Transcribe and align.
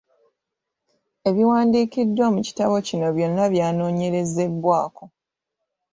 Ebiwandiikiddwa 1.29 2.25
mu 2.33 2.41
kitabo 2.47 2.75
kino 2.87 3.07
byonna 3.15 3.43
byanoonyerezebwako. 3.53 5.03